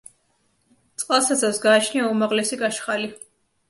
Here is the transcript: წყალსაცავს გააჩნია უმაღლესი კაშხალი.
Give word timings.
წყალსაცავს 1.03 1.63
გააჩნია 1.69 2.11
უმაღლესი 2.17 2.63
კაშხალი. 2.67 3.17